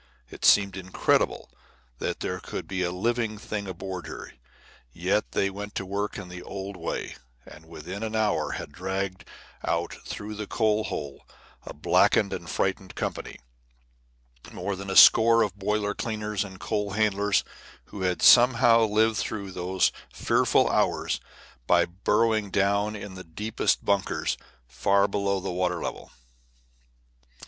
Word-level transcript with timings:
It 0.31 0.43
seemed 0.43 0.77
incredible 0.77 1.51
that 1.99 2.21
there 2.21 2.39
could 2.39 2.67
be 2.67 2.81
a 2.81 2.91
living 2.91 3.37
thing 3.37 3.67
aboard 3.67 4.07
her, 4.07 4.33
yet 4.91 5.33
they 5.33 5.51
went 5.51 5.75
to 5.75 5.85
work 5.85 6.17
in 6.17 6.27
the 6.27 6.41
old 6.41 6.75
way, 6.75 7.17
and 7.45 7.67
within 7.67 8.01
an 8.01 8.15
hour 8.15 8.53
had 8.53 8.71
dragged 8.71 9.29
out 9.63 9.93
through 9.93 10.33
the 10.33 10.47
coal 10.47 10.85
hole 10.85 11.27
a 11.67 11.73
blackened 11.75 12.33
and 12.33 12.49
frightened 12.49 12.95
company, 12.95 13.37
more 14.51 14.75
than 14.75 14.89
a 14.89 14.95
score 14.95 15.43
of 15.43 15.59
boiler 15.59 15.93
cleaners 15.93 16.43
and 16.43 16.59
coal 16.59 16.93
handlers 16.93 17.43
who 17.85 18.01
had 18.01 18.23
somehow 18.23 18.83
lived 18.87 19.17
through 19.17 19.51
those 19.51 19.91
fearful 20.11 20.67
hours 20.71 21.19
by 21.67 21.85
burrowing 21.85 22.49
down 22.49 22.95
in 22.95 23.13
the 23.13 23.23
deepest 23.23 23.85
bunkers 23.85 24.35
far 24.67 25.07
below 25.07 25.39
the 25.39 25.51
water 25.51 25.79
level. 25.79 26.09